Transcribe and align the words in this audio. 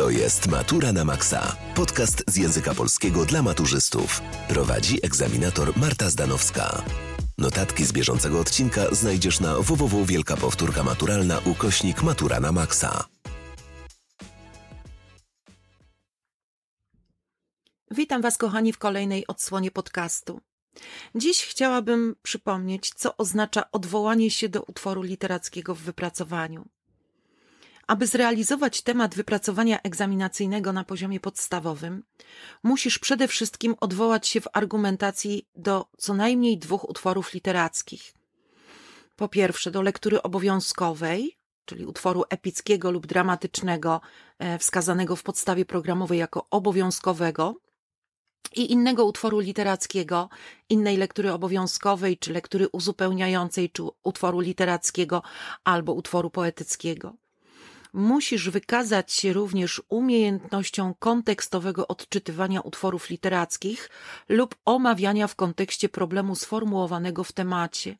To 0.00 0.10
jest 0.10 0.48
Matura 0.48 0.92
na 0.92 1.04
Maxa. 1.04 1.56
Podcast 1.74 2.24
z 2.28 2.36
języka 2.36 2.74
polskiego 2.74 3.24
dla 3.24 3.42
maturzystów. 3.42 4.20
Prowadzi 4.48 4.98
egzaminator 5.06 5.76
Marta 5.76 6.10
Zdanowska. 6.10 6.82
Notatki 7.38 7.84
z 7.84 7.92
bieżącego 7.92 8.40
odcinka 8.40 8.94
znajdziesz 8.94 9.40
na 9.40 9.58
www 9.58 10.04
Wielka 10.04 10.36
Powtórka 10.36 10.82
Maturalna 10.82 11.38
ukośnik 11.44 12.02
Matura 12.02 12.40
na 12.40 12.52
Maxa. 12.52 13.04
Witam 17.90 18.22
Was, 18.22 18.38
kochani, 18.38 18.72
w 18.72 18.78
kolejnej 18.78 19.26
odsłonie 19.26 19.70
podcastu. 19.70 20.40
Dziś 21.14 21.44
chciałabym 21.44 22.16
przypomnieć, 22.22 22.92
co 22.96 23.16
oznacza 23.16 23.70
odwołanie 23.72 24.30
się 24.30 24.48
do 24.48 24.62
utworu 24.62 25.02
literackiego 25.02 25.74
w 25.74 25.80
wypracowaniu. 25.80 26.68
Aby 27.90 28.06
zrealizować 28.06 28.82
temat 28.82 29.14
wypracowania 29.14 29.82
egzaminacyjnego 29.82 30.72
na 30.72 30.84
poziomie 30.84 31.20
podstawowym, 31.20 32.02
musisz 32.62 32.98
przede 32.98 33.28
wszystkim 33.28 33.74
odwołać 33.80 34.28
się 34.28 34.40
w 34.40 34.48
argumentacji 34.52 35.48
do 35.54 35.86
co 35.98 36.14
najmniej 36.14 36.58
dwóch 36.58 36.88
utworów 36.88 37.32
literackich. 37.34 38.14
Po 39.16 39.28
pierwsze, 39.28 39.70
do 39.70 39.82
lektury 39.82 40.22
obowiązkowej, 40.22 41.38
czyli 41.64 41.86
utworu 41.86 42.24
epickiego 42.28 42.90
lub 42.90 43.06
dramatycznego, 43.06 44.00
e, 44.38 44.58
wskazanego 44.58 45.16
w 45.16 45.22
podstawie 45.22 45.64
programowej 45.64 46.18
jako 46.18 46.46
obowiązkowego, 46.50 47.54
i 48.56 48.72
innego 48.72 49.04
utworu 49.04 49.38
literackiego, 49.38 50.28
innej 50.68 50.96
lektury 50.96 51.32
obowiązkowej, 51.32 52.18
czy 52.18 52.32
lektury 52.32 52.68
uzupełniającej, 52.68 53.70
czy 53.70 53.82
utworu 54.02 54.40
literackiego 54.40 55.22
albo 55.64 55.92
utworu 55.92 56.30
poetyckiego. 56.30 57.16
Musisz 57.92 58.50
wykazać 58.50 59.12
się 59.12 59.32
również 59.32 59.82
umiejętnością 59.88 60.94
kontekstowego 60.98 61.88
odczytywania 61.88 62.60
utworów 62.60 63.10
literackich 63.10 63.90
lub 64.28 64.54
omawiania 64.64 65.26
w 65.26 65.36
kontekście 65.36 65.88
problemu 65.88 66.34
sformułowanego 66.34 67.24
w 67.24 67.32
temacie 67.32 67.96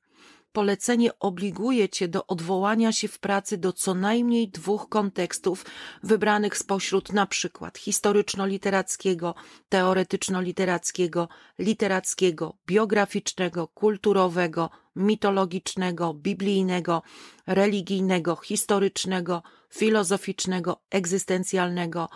polecenie 0.53 1.19
obliguje 1.19 1.89
cię 1.89 2.09
do 2.09 2.27
odwołania 2.27 2.93
się 2.93 3.09
w 3.09 3.19
pracy 3.19 3.59
do 3.59 3.73
co 3.73 3.95
najmniej 3.95 4.49
dwóch 4.49 4.89
kontekstów 4.89 5.67
wybranych 6.03 6.59
spośród 6.59 7.13
na 7.13 7.27
przykład 7.27 7.79
historyczno-literackiego, 7.79 9.35
teoretyczno-literackiego, 9.69 11.29
literackiego, 11.59 12.59
biograficznego, 12.67 13.69
kulturowego, 13.69 14.71
mitologicznego, 14.97 16.15
biblijnego, 16.15 17.03
religijnego, 17.47 18.37
historycznego, 18.37 19.43
filozoficznego, 19.75 20.83
egzystencjalnego, 20.91 22.09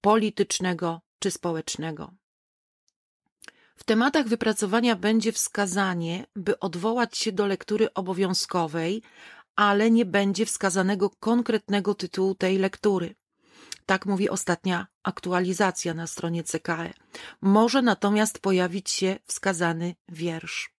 politycznego 0.00 1.00
czy 1.18 1.30
społecznego. 1.30 2.19
W 3.80 3.84
tematach 3.84 4.28
wypracowania 4.28 4.96
będzie 4.96 5.32
wskazanie, 5.32 6.26
by 6.36 6.58
odwołać 6.58 7.18
się 7.18 7.32
do 7.32 7.46
lektury 7.46 7.94
obowiązkowej, 7.94 9.02
ale 9.56 9.90
nie 9.90 10.04
będzie 10.04 10.46
wskazanego 10.46 11.10
konkretnego 11.10 11.94
tytułu 11.94 12.34
tej 12.34 12.58
lektury. 12.58 13.14
Tak 13.86 14.06
mówi 14.06 14.28
ostatnia 14.28 14.86
aktualizacja 15.02 15.94
na 15.94 16.06
stronie 16.06 16.44
CKE. 16.44 16.92
Może 17.40 17.82
natomiast 17.82 18.38
pojawić 18.38 18.90
się 18.90 19.18
wskazany 19.26 19.94
wiersz. 20.08 20.70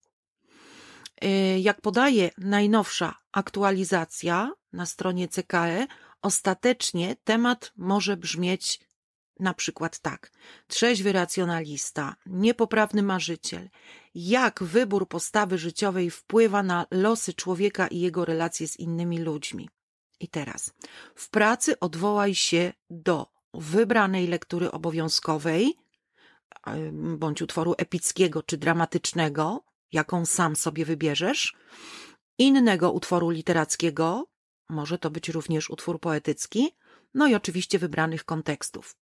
Y, 1.23 1.59
jak 1.59 1.81
podaje 1.81 2.29
najnowsza 2.37 3.15
aktualizacja 3.31 4.51
na 4.73 4.85
stronie 4.85 5.27
CKE, 5.27 5.87
ostatecznie 6.21 7.15
temat 7.23 7.71
może 7.77 8.17
brzmieć 8.17 8.79
na 9.41 9.53
przykład 9.53 9.99
tak. 9.99 10.31
Trzeźwy 10.67 11.11
racjonalista, 11.11 12.15
niepoprawny 12.25 13.03
marzyciel. 13.03 13.69
Jak 14.15 14.63
wybór 14.63 15.07
postawy 15.07 15.57
życiowej 15.57 16.11
wpływa 16.11 16.63
na 16.63 16.85
losy 16.91 17.33
człowieka 17.33 17.87
i 17.87 17.99
jego 17.99 18.25
relacje 18.25 18.67
z 18.67 18.79
innymi 18.79 19.19
ludźmi. 19.19 19.69
I 20.19 20.27
teraz. 20.27 20.73
W 21.15 21.29
pracy 21.29 21.79
odwołaj 21.79 22.35
się 22.35 22.73
do 22.89 23.27
wybranej 23.53 24.27
lektury 24.27 24.71
obowiązkowej, 24.71 25.77
bądź 26.93 27.41
utworu 27.41 27.75
epickiego 27.77 28.43
czy 28.43 28.57
dramatycznego, 28.57 29.63
jaką 29.91 30.25
sam 30.25 30.55
sobie 30.55 30.85
wybierzesz, 30.85 31.55
innego 32.37 32.91
utworu 32.91 33.29
literackiego, 33.29 34.27
może 34.69 34.97
to 34.97 35.09
być 35.09 35.29
również 35.29 35.69
utwór 35.69 35.99
poetycki, 35.99 36.71
no 37.13 37.27
i 37.27 37.35
oczywiście 37.35 37.79
wybranych 37.79 38.25
kontekstów. 38.25 38.95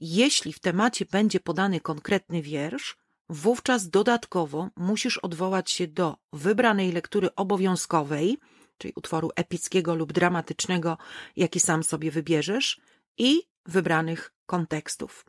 Jeśli 0.00 0.52
w 0.52 0.60
temacie 0.60 1.06
będzie 1.06 1.40
podany 1.40 1.80
konkretny 1.80 2.42
wiersz, 2.42 2.96
wówczas 3.28 3.90
dodatkowo 3.90 4.68
musisz 4.76 5.18
odwołać 5.18 5.70
się 5.70 5.86
do 5.86 6.16
wybranej 6.32 6.92
lektury 6.92 7.34
obowiązkowej, 7.34 8.38
czyli 8.78 8.92
utworu 8.96 9.30
epickiego 9.36 9.94
lub 9.94 10.12
dramatycznego, 10.12 10.98
jaki 11.36 11.60
sam 11.60 11.84
sobie 11.84 12.10
wybierzesz, 12.10 12.80
i 13.18 13.42
wybranych 13.66 14.32
kontekstów. 14.46 15.26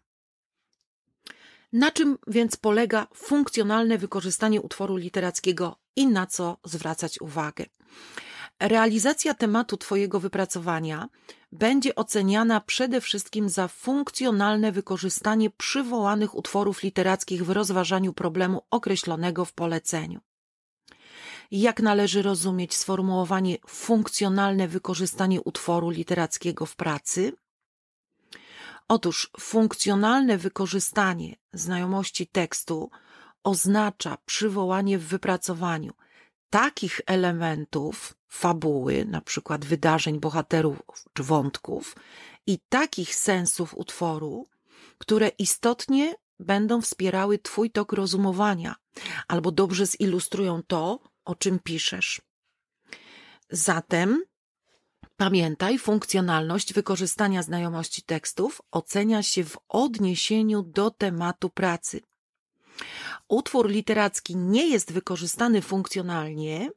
Na 1.73 1.91
czym 1.91 2.17
więc 2.27 2.55
polega 2.55 3.07
funkcjonalne 3.15 3.97
wykorzystanie 3.97 4.61
utworu 4.61 4.95
literackiego 4.95 5.75
i 5.95 6.07
na 6.07 6.27
co 6.27 6.57
zwracać 6.65 7.21
uwagę? 7.21 7.65
Realizacja 8.61 9.33
tematu 9.33 9.77
Twojego 9.77 10.19
wypracowania 10.19 11.09
będzie 11.51 11.95
oceniana 11.95 12.61
przede 12.61 13.01
wszystkim 13.01 13.49
za 13.49 13.67
funkcjonalne 13.67 14.71
wykorzystanie 14.71 15.49
przywołanych 15.49 16.35
utworów 16.35 16.83
literackich 16.83 17.45
w 17.45 17.49
rozważaniu 17.49 18.13
problemu 18.13 18.61
określonego 18.71 19.45
w 19.45 19.53
poleceniu. 19.53 20.19
Jak 21.51 21.81
należy 21.81 22.21
rozumieć 22.21 22.75
sformułowanie 22.75 23.57
funkcjonalne 23.67 24.67
wykorzystanie 24.67 25.41
utworu 25.41 25.89
literackiego 25.89 26.65
w 26.65 26.75
pracy? 26.75 27.33
Otóż 28.87 29.31
funkcjonalne 29.39 30.37
wykorzystanie 30.37 31.35
znajomości 31.53 32.27
tekstu 32.27 32.89
oznacza 33.43 34.17
przywołanie 34.25 34.97
w 34.97 35.07
wypracowaniu 35.07 35.93
takich 36.51 37.01
elementów 37.05 38.13
fabuły, 38.27 39.05
na 39.05 39.21
przykład 39.21 39.65
wydarzeń, 39.65 40.19
bohaterów 40.19 40.79
czy 41.13 41.23
wątków, 41.23 41.95
i 42.47 42.59
takich 42.69 43.15
sensów 43.15 43.77
utworu, 43.77 44.47
które 44.97 45.27
istotnie 45.27 46.15
będą 46.39 46.81
wspierały 46.81 47.39
Twój 47.39 47.71
tok 47.71 47.93
rozumowania 47.93 48.75
albo 49.27 49.51
dobrze 49.51 49.85
zilustrują 49.85 50.63
to, 50.67 50.99
o 51.25 51.35
czym 51.35 51.59
piszesz. 51.59 52.21
Zatem 53.49 54.23
pamiętaj, 55.17 55.79
funkcjonalność 55.79 56.73
wykorzystania 56.73 57.43
znajomości 57.43 58.03
tekstów 58.03 58.61
ocenia 58.71 59.23
się 59.23 59.43
w 59.43 59.57
odniesieniu 59.69 60.61
do 60.63 60.91
tematu 60.91 61.49
pracy 61.49 62.01
utwór 63.27 63.69
literacki 63.69 64.35
nie 64.35 64.67
jest 64.67 64.93
wykorzystany 64.93 65.61
funkcjonalnie, 65.61 66.69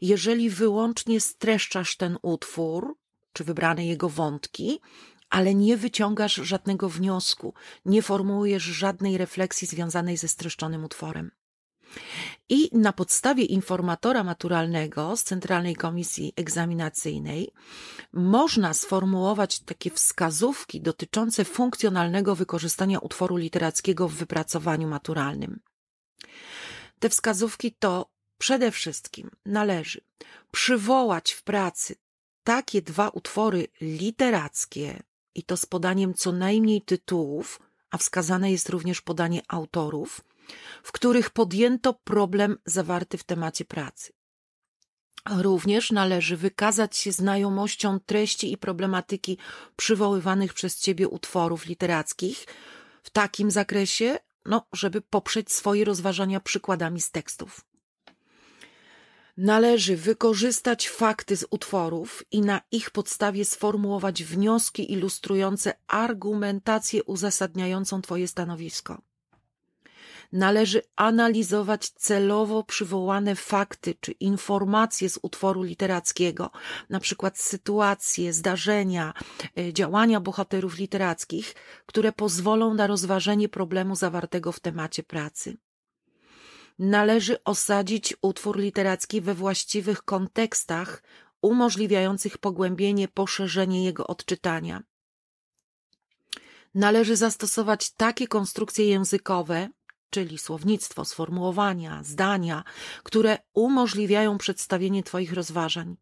jeżeli 0.00 0.50
wyłącznie 0.50 1.20
streszczasz 1.20 1.96
ten 1.96 2.18
utwór, 2.22 2.96
czy 3.32 3.44
wybrane 3.44 3.86
jego 3.86 4.08
wątki, 4.08 4.80
ale 5.30 5.54
nie 5.54 5.76
wyciągasz 5.76 6.34
żadnego 6.34 6.88
wniosku, 6.88 7.54
nie 7.84 8.02
formułujesz 8.02 8.62
żadnej 8.62 9.18
refleksji 9.18 9.66
związanej 9.66 10.16
ze 10.16 10.28
streszczonym 10.28 10.84
utworem. 10.84 11.30
I 12.52 12.68
na 12.72 12.92
podstawie 12.92 13.44
informatora 13.44 14.24
maturalnego 14.24 15.16
z 15.16 15.24
Centralnej 15.24 15.76
Komisji 15.76 16.32
Egzaminacyjnej 16.36 17.50
można 18.12 18.74
sformułować 18.74 19.60
takie 19.60 19.90
wskazówki 19.90 20.80
dotyczące 20.80 21.44
funkcjonalnego 21.44 22.36
wykorzystania 22.36 22.98
utworu 22.98 23.36
literackiego 23.36 24.08
w 24.08 24.14
wypracowaniu 24.14 24.88
maturalnym. 24.88 25.60
Te 26.98 27.08
wskazówki 27.08 27.72
to 27.72 28.10
przede 28.38 28.70
wszystkim 28.70 29.30
należy 29.46 30.00
przywołać 30.50 31.32
w 31.32 31.42
pracy 31.42 31.94
takie 32.44 32.82
dwa 32.82 33.08
utwory 33.08 33.66
literackie, 33.80 35.02
i 35.34 35.42
to 35.42 35.56
z 35.56 35.66
podaniem 35.66 36.14
co 36.14 36.32
najmniej 36.32 36.82
tytułów, 36.82 37.60
a 37.90 37.98
wskazane 37.98 38.50
jest 38.50 38.68
również 38.68 39.00
podanie 39.00 39.42
autorów, 39.48 40.20
w 40.82 40.92
których 40.92 41.30
podjęto 41.30 41.94
problem 42.04 42.58
zawarty 42.66 43.18
w 43.18 43.24
temacie 43.24 43.64
pracy. 43.64 44.12
Również 45.30 45.92
należy 45.92 46.36
wykazać 46.36 46.96
się 46.96 47.12
znajomością 47.12 48.00
treści 48.00 48.52
i 48.52 48.58
problematyki 48.58 49.38
przywoływanych 49.76 50.54
przez 50.54 50.80
Ciebie 50.80 51.08
utworów 51.08 51.66
literackich 51.66 52.46
w 53.02 53.10
takim 53.10 53.50
zakresie, 53.50 54.18
no, 54.44 54.66
żeby 54.72 55.00
poprzeć 55.00 55.52
swoje 55.52 55.84
rozważania 55.84 56.40
przykładami 56.40 57.00
z 57.00 57.10
tekstów. 57.10 57.60
Należy 59.36 59.96
wykorzystać 59.96 60.88
fakty 60.88 61.36
z 61.36 61.46
utworów 61.50 62.24
i 62.30 62.40
na 62.40 62.60
ich 62.70 62.90
podstawie 62.90 63.44
sformułować 63.44 64.24
wnioski 64.24 64.92
ilustrujące 64.92 65.72
argumentację 65.86 67.04
uzasadniającą 67.04 68.02
Twoje 68.02 68.28
stanowisko. 68.28 69.02
Należy 70.32 70.82
analizować 70.96 71.90
celowo 71.90 72.64
przywołane 72.64 73.34
fakty 73.34 73.94
czy 74.00 74.12
informacje 74.12 75.08
z 75.08 75.18
utworu 75.22 75.62
literackiego, 75.62 76.50
na 76.90 77.00
przykład 77.00 77.38
sytuacje, 77.38 78.32
zdarzenia, 78.32 79.14
e, 79.58 79.72
działania 79.72 80.20
bohaterów 80.20 80.78
literackich, 80.78 81.54
które 81.86 82.12
pozwolą 82.12 82.74
na 82.74 82.86
rozważenie 82.86 83.48
problemu 83.48 83.96
zawartego 83.96 84.52
w 84.52 84.60
temacie 84.60 85.02
pracy 85.02 85.56
należy 86.80 87.44
osadzić 87.44 88.14
utwór 88.22 88.58
literacki 88.58 89.20
we 89.20 89.34
właściwych 89.34 90.02
kontekstach, 90.02 91.02
umożliwiających 91.42 92.38
pogłębienie, 92.38 93.08
poszerzenie 93.08 93.84
jego 93.84 94.06
odczytania. 94.06 94.82
Należy 96.74 97.16
zastosować 97.16 97.90
takie 97.90 98.28
konstrukcje 98.28 98.86
językowe, 98.86 99.68
czyli 100.10 100.38
słownictwo, 100.38 101.04
sformułowania, 101.04 102.02
zdania, 102.02 102.64
które 103.02 103.38
umożliwiają 103.54 104.38
przedstawienie 104.38 105.02
Twoich 105.02 105.32
rozważań. 105.32 105.96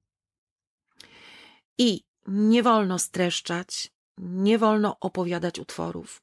I 1.79 2.03
nie 2.27 2.63
wolno 2.63 2.99
streszczać, 2.99 3.91
nie 4.19 4.59
wolno 4.59 4.97
opowiadać 5.01 5.59
utworów. 5.59 6.23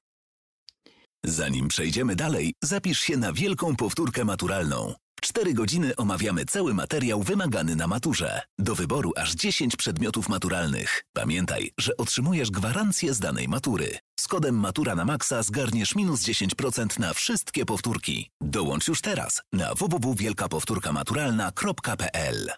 Zanim 1.25 1.67
przejdziemy 1.67 2.15
dalej, 2.15 2.53
zapisz 2.63 2.99
się 2.99 3.17
na 3.17 3.33
wielką 3.33 3.75
powtórkę 3.75 4.25
maturalną. 4.25 4.93
W 5.25 5.27
4 5.27 5.53
godziny 5.53 5.95
omawiamy 5.95 6.45
cały 6.45 6.73
materiał 6.73 7.23
wymagany 7.23 7.75
na 7.75 7.87
maturze. 7.87 8.41
Do 8.59 8.75
wyboru 8.75 9.11
aż 9.15 9.35
10 9.35 9.75
przedmiotów 9.75 10.29
maturalnych. 10.29 11.03
Pamiętaj, 11.13 11.71
że 11.77 11.97
otrzymujesz 11.97 12.51
gwarancję 12.51 13.13
z 13.13 13.19
danej 13.19 13.47
matury. 13.47 13.97
Z 14.19 14.27
kodem 14.27 14.55
Matura 14.55 14.95
na 14.95 15.05
Maxa 15.05 15.43
zgarniesz 15.43 15.95
minus 15.95 16.21
10% 16.21 16.99
na 16.99 17.13
wszystkie 17.13 17.65
powtórki. 17.65 18.31
Dołącz 18.41 18.87
już 18.87 19.01
teraz 19.01 19.41
na 19.53 19.75
www.wielkapowtórkamaturalna.pl 19.75 22.51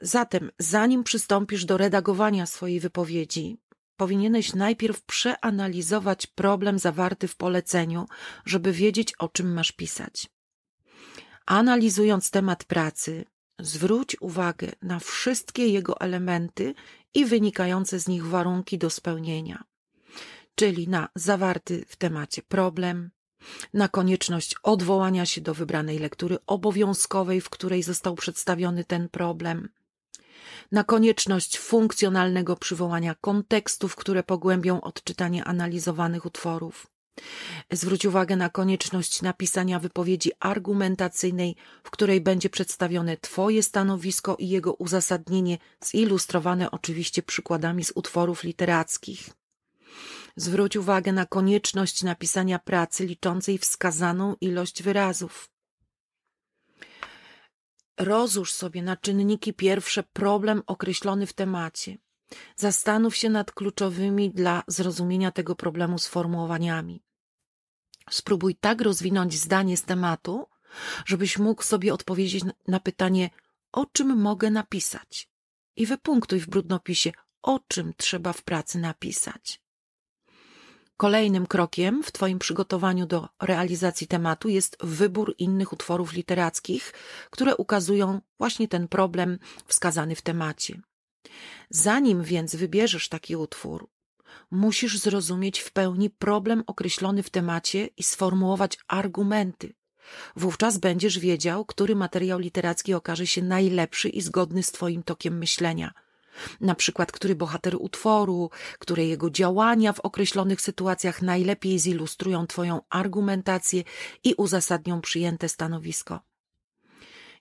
Zatem, 0.00 0.50
zanim 0.58 1.04
przystąpisz 1.04 1.64
do 1.64 1.76
redagowania 1.76 2.46
swojej 2.46 2.80
wypowiedzi, 2.80 3.56
powinieneś 3.96 4.54
najpierw 4.54 5.02
przeanalizować 5.02 6.26
problem 6.26 6.78
zawarty 6.78 7.28
w 7.28 7.36
poleceniu, 7.36 8.06
żeby 8.44 8.72
wiedzieć, 8.72 9.14
o 9.18 9.28
czym 9.28 9.52
masz 9.52 9.72
pisać. 9.72 10.28
Analizując 11.46 12.30
temat 12.30 12.64
pracy, 12.64 13.24
zwróć 13.60 14.16
uwagę 14.20 14.72
na 14.82 14.98
wszystkie 14.98 15.68
jego 15.68 16.00
elementy 16.00 16.74
i 17.14 17.24
wynikające 17.24 18.00
z 18.00 18.08
nich 18.08 18.26
warunki 18.26 18.78
do 18.78 18.90
spełnienia, 18.90 19.64
czyli 20.54 20.88
na 20.88 21.08
zawarty 21.14 21.84
w 21.88 21.96
temacie 21.96 22.42
problem, 22.42 23.10
na 23.74 23.88
konieczność 23.88 24.54
odwołania 24.62 25.26
się 25.26 25.40
do 25.40 25.54
wybranej 25.54 25.98
lektury 25.98 26.38
obowiązkowej, 26.46 27.40
w 27.40 27.50
której 27.50 27.82
został 27.82 28.14
przedstawiony 28.14 28.84
ten 28.84 29.08
problem, 29.08 29.68
na 30.72 30.84
konieczność 30.84 31.58
funkcjonalnego 31.58 32.56
przywołania 32.56 33.14
kontekstów, 33.14 33.96
które 33.96 34.22
pogłębią 34.22 34.80
odczytanie 34.80 35.44
analizowanych 35.44 36.26
utworów. 36.26 36.91
Zwróć 37.72 38.06
uwagę 38.06 38.36
na 38.36 38.50
konieczność 38.50 39.22
napisania 39.22 39.78
wypowiedzi 39.78 40.30
argumentacyjnej, 40.40 41.56
w 41.84 41.90
której 41.90 42.20
będzie 42.20 42.50
przedstawione 42.50 43.16
Twoje 43.16 43.62
stanowisko 43.62 44.36
i 44.38 44.48
jego 44.48 44.72
uzasadnienie, 44.72 45.58
zilustrowane 45.84 46.70
oczywiście 46.70 47.22
przykładami 47.22 47.84
z 47.84 47.92
utworów 47.94 48.44
literackich. 48.44 49.30
Zwróć 50.36 50.76
uwagę 50.76 51.12
na 51.12 51.26
konieczność 51.26 52.02
napisania 52.02 52.58
pracy 52.58 53.06
liczącej 53.06 53.58
wskazaną 53.58 54.34
ilość 54.40 54.82
wyrazów. 54.82 55.50
Rozłóż 57.98 58.52
sobie 58.52 58.82
na 58.82 58.96
czynniki 58.96 59.52
pierwsze 59.52 60.02
problem 60.02 60.62
określony 60.66 61.26
w 61.26 61.32
temacie. 61.32 61.98
Zastanów 62.56 63.16
się 63.16 63.30
nad 63.30 63.52
kluczowymi 63.52 64.30
dla 64.30 64.62
zrozumienia 64.66 65.30
tego 65.30 65.56
problemu 65.56 65.98
sformułowaniami. 65.98 67.02
Spróbuj 68.10 68.54
tak 68.54 68.80
rozwinąć 68.80 69.38
zdanie 69.38 69.76
z 69.76 69.82
tematu, 69.82 70.46
żebyś 71.06 71.38
mógł 71.38 71.62
sobie 71.62 71.94
odpowiedzieć 71.94 72.44
na 72.68 72.80
pytanie, 72.80 73.30
o 73.72 73.86
czym 73.86 74.16
mogę 74.20 74.50
napisać. 74.50 75.28
I 75.76 75.86
wypunktuj 75.86 76.40
w 76.40 76.48
brudnopisie, 76.48 77.12
o 77.42 77.60
czym 77.68 77.92
trzeba 77.96 78.32
w 78.32 78.42
pracy 78.42 78.78
napisać. 78.78 79.62
Kolejnym 80.96 81.46
krokiem 81.46 82.02
w 82.02 82.12
Twoim 82.12 82.38
przygotowaniu 82.38 83.06
do 83.06 83.28
realizacji 83.40 84.06
tematu 84.06 84.48
jest 84.48 84.76
wybór 84.80 85.34
innych 85.38 85.72
utworów 85.72 86.12
literackich, 86.12 86.92
które 87.30 87.56
ukazują 87.56 88.20
właśnie 88.38 88.68
ten 88.68 88.88
problem 88.88 89.38
wskazany 89.66 90.16
w 90.16 90.22
temacie. 90.22 90.80
Zanim 91.70 92.22
więc 92.22 92.56
wybierzesz 92.56 93.08
taki 93.08 93.36
utwór, 93.36 93.88
musisz 94.50 94.98
zrozumieć 94.98 95.60
w 95.60 95.72
pełni 95.72 96.10
problem 96.10 96.64
określony 96.66 97.22
w 97.22 97.30
temacie 97.30 97.86
i 97.86 98.02
sformułować 98.02 98.78
argumenty. 98.88 99.74
Wówczas 100.36 100.78
będziesz 100.78 101.18
wiedział, 101.18 101.64
który 101.64 101.96
materiał 101.96 102.38
literacki 102.38 102.94
okaże 102.94 103.26
się 103.26 103.42
najlepszy 103.42 104.08
i 104.08 104.20
zgodny 104.20 104.62
z 104.62 104.72
Twoim 104.72 105.02
tokiem 105.02 105.38
myślenia– 105.38 105.92
na 106.60 106.74
przykład 106.74 107.12
który 107.12 107.34
bohater 107.34 107.76
utworu, 107.78 108.50
które 108.78 109.04
jego 109.04 109.30
działania 109.30 109.92
w 109.92 110.00
określonych 110.00 110.60
sytuacjach 110.60 111.22
najlepiej 111.22 111.78
zilustrują 111.78 112.46
Twoją 112.46 112.80
argumentację 112.90 113.84
i 114.24 114.34
uzasadnią 114.34 115.00
przyjęte 115.00 115.48
stanowisko. 115.48 116.20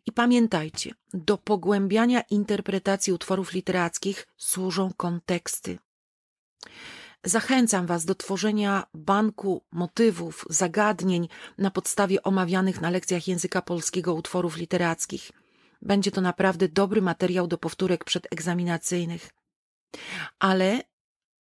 I 0.06 0.12
pamiętajcie, 0.12 0.94
do 1.14 1.38
pogłębiania 1.38 2.22
interpretacji 2.22 3.14
utworów 3.14 3.54
literackich 3.54 4.28
służą 4.38 4.92
konteksty. 4.98 5.80
Zachęcam 7.24 7.86
Was 7.86 8.06
do 8.06 8.16
tworzenia 8.16 8.84
banku 8.94 9.64
motywów, 9.72 10.46
zagadnień 10.50 11.28
na 11.58 11.72
podstawie 11.72 12.24
omawianych 12.24 12.82
na 12.82 12.90
lekcjach 12.90 13.28
języka 13.28 13.62
polskiego 13.62 14.14
utworów 14.14 14.58
literackich. 14.58 15.32
Będzie 15.82 16.12
to 16.12 16.22
naprawdę 16.22 16.68
dobry 16.68 17.02
materiał 17.02 17.48
do 17.48 17.58
powtórek 17.58 18.04
przedegzaminacyjnych. 18.04 19.30
Ale 20.40 20.82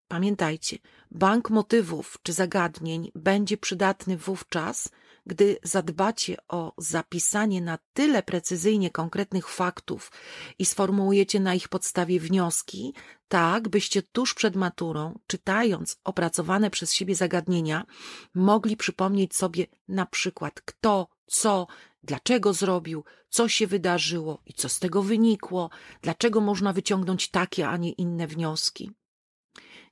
pamiętajcie, 0.07 0.77
bank 1.11 1.49
motywów 1.49 2.17
czy 2.23 2.33
zagadnień 2.33 3.11
będzie 3.15 3.57
przydatny 3.57 4.17
wówczas, 4.17 4.89
gdy 5.25 5.57
zadbacie 5.63 6.37
o 6.47 6.73
zapisanie 6.77 7.61
na 7.61 7.77
tyle 7.93 8.23
precyzyjnie 8.23 8.89
konkretnych 8.89 9.47
faktów 9.47 10.11
i 10.59 10.65
sformułujecie 10.65 11.39
na 11.39 11.55
ich 11.55 11.67
podstawie 11.67 12.19
wnioski, 12.19 12.93
tak 13.27 13.69
byście 13.69 14.01
tuż 14.01 14.33
przed 14.33 14.55
maturą, 14.55 15.19
czytając 15.27 15.99
opracowane 16.03 16.69
przez 16.69 16.93
siebie 16.93 17.15
zagadnienia, 17.15 17.85
mogli 18.33 18.77
przypomnieć 18.77 19.35
sobie 19.35 19.65
na 19.87 20.05
przykład 20.05 20.61
kto, 20.61 21.07
co, 21.25 21.67
dlaczego 22.03 22.53
zrobił, 22.53 23.03
co 23.29 23.47
się 23.47 23.67
wydarzyło 23.67 24.41
i 24.45 24.53
co 24.53 24.69
z 24.69 24.79
tego 24.79 25.03
wynikło, 25.03 25.69
dlaczego 26.01 26.41
można 26.41 26.73
wyciągnąć 26.73 27.29
takie, 27.29 27.67
a 27.67 27.77
nie 27.77 27.91
inne 27.91 28.27
wnioski. 28.27 28.91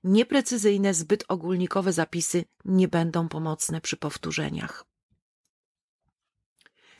Nieprecyzyjne, 0.04 0.94
zbyt 0.94 1.24
ogólnikowe 1.28 1.94
zapisy 1.94 2.46
nie 2.66 2.88
będą 2.88 3.28
pomocne 3.28 3.82
przy 3.82 3.98
powtórzeniach. 3.98 4.86